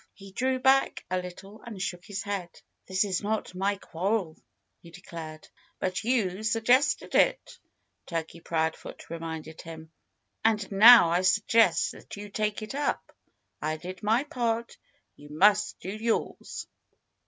[0.15, 2.59] He drew back a little and shook his head.
[2.87, 4.35] "This is not my quarrel,"
[4.81, 5.47] he declared.
[5.77, 7.59] "But you suggested it,"
[8.07, 9.91] Turkey Proudfoot reminded him.
[10.43, 13.15] "And now I suggest that you take it up.
[13.61, 14.75] I did my part.
[15.17, 16.65] You must do yours."